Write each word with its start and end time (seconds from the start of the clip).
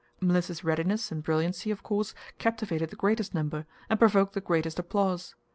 Mliss's 0.19 0.63
readiness 0.63 1.11
and 1.11 1.21
brilliancy, 1.21 1.69
of 1.69 1.83
course, 1.83 2.15
captivated 2.39 2.89
the 2.89 2.95
greatest 2.95 3.35
number 3.35 3.67
and 3.87 3.99
provoked 3.99 4.33
the 4.33 4.41
greatest 4.41 4.79
applause. 4.79 5.35